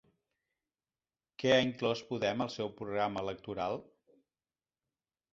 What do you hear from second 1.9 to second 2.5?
Podem al